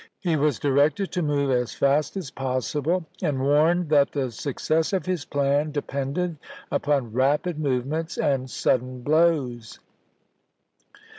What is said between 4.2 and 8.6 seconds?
success of his plan depended upon rapid movements and